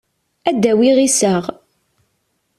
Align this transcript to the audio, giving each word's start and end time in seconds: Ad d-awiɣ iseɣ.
Ad 0.49 0.55
d-awiɣ 0.61 0.97
iseɣ. 1.07 1.43